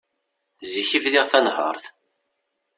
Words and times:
Zik 0.71 0.91
i 0.97 0.99
bdiɣ 1.03 1.25
tanhert. 1.31 1.85